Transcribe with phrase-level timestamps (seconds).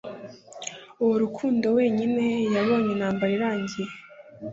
[1.01, 3.91] uwo Rukundo wenyine yayoboye intambara irangiye